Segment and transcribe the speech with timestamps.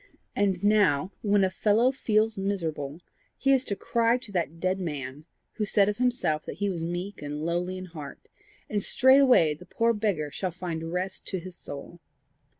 [0.35, 3.01] And now, when a fellow feels miserable,
[3.37, 5.25] he is to cry to that dead man,
[5.57, 8.27] who said of himself that he was meek and lowly in heart,
[8.67, 11.99] and straightway the poor beggar shall find rest to his soul!